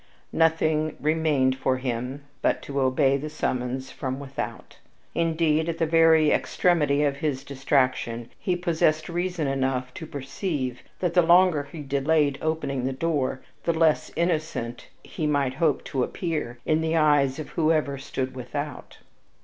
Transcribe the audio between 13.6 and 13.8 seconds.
the